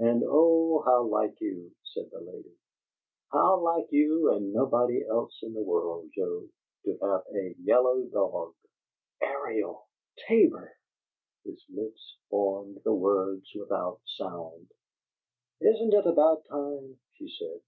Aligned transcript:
"And, 0.00 0.24
oh, 0.26 0.82
how 0.84 1.04
like 1.04 1.40
you," 1.40 1.70
said 1.84 2.10
the 2.10 2.20
lady; 2.20 2.56
"how 3.30 3.60
like 3.60 3.92
you 3.92 4.32
and 4.32 4.52
nobody 4.52 5.06
else 5.06 5.38
in 5.40 5.54
the 5.54 5.62
world, 5.62 6.10
Joe, 6.16 6.48
to 6.84 6.98
have 7.00 7.22
a 7.32 7.54
yellow 7.62 8.02
dog!" 8.06 8.54
"ARIEL 9.22 9.86
TABOR!" 10.26 10.74
His 11.44 11.62
lips 11.72 12.16
formed 12.28 12.80
the 12.82 12.92
words 12.92 13.52
without 13.54 14.00
sound. 14.04 14.66
"Isn't 15.60 15.94
it 15.94 16.06
about 16.08 16.44
time?" 16.48 16.98
she 17.12 17.28
said. 17.28 17.60